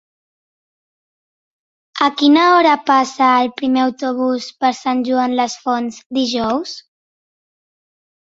[2.05, 6.73] A quina hora passa el primer autobús per Sant Joan les Fonts dijous?